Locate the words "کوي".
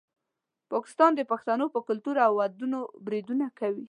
3.59-3.79